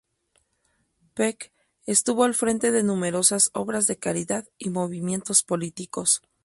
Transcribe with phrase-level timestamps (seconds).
[1.13, 1.53] Peck
[1.85, 6.23] estuvo al frente de numerosas obras de caridad y movimientos políticos.